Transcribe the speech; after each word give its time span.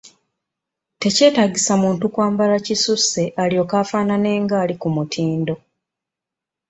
Tekyetaagisa 1.01 1.73
muntu 1.83 2.05
kwambala 2.13 2.55
kisusse 2.65 3.23
olwoke 3.43 3.75
afaanane 3.83 4.31
ng'ali 4.43 4.75
ku 4.81 4.87
mutindo. 4.95 5.53